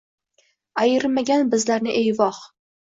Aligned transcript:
Ayirmagin 0.85 1.47
bizlarni 1.55 1.97
ey 2.03 2.13
voh 2.25 2.45